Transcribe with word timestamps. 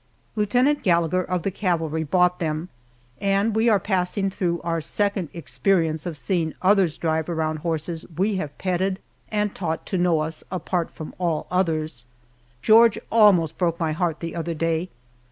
Lieutenant 0.35 0.81
Gallagher 0.81 1.21
of 1.23 1.43
the 1.43 1.51
cavalry 1.51 2.03
bought 2.03 2.39
them, 2.39 2.69
and 3.19 3.55
we 3.55 3.69
are 3.69 3.79
passing 3.79 4.31
through 4.31 4.59
our 4.63 4.81
second 4.81 5.29
experience 5.31 6.07
of 6.07 6.17
seeing 6.17 6.55
others 6.59 6.97
drive 6.97 7.29
around 7.29 7.57
horses 7.57 8.07
we 8.17 8.37
have 8.37 8.57
petted, 8.57 8.97
and 9.29 9.53
taught 9.53 9.85
to 9.85 9.99
know 9.99 10.21
us 10.21 10.43
apart 10.49 10.89
from 10.89 11.13
all 11.19 11.45
others. 11.51 12.07
George 12.63 12.97
almost 13.11 13.59
broke 13.59 13.79
my 13.79 13.91
heart 13.91 14.21
the 14.21 14.35
other 14.35 14.55
day. 14.55 14.89